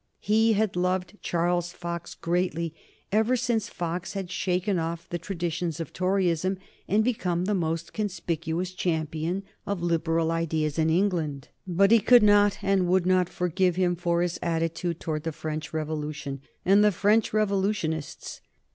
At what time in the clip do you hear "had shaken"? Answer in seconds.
4.13-4.79